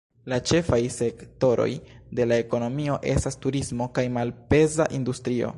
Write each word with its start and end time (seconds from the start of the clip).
La 0.31 0.37
ĉefaj 0.51 0.79
sektoroj 0.95 1.67
de 2.21 2.27
la 2.31 2.41
ekonomio 2.45 2.97
estas 3.15 3.41
turismo 3.47 3.93
kaj 3.99 4.09
malpeza 4.19 4.93
industrio. 5.03 5.49